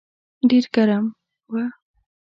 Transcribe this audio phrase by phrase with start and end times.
[0.49, 1.05] ډېر ګرم
[1.51, 1.55] و.